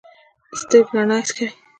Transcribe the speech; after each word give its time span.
سترګې 0.59 0.91
رڼا 0.95 1.17
حس 1.21 1.29
کوي. 1.37 1.49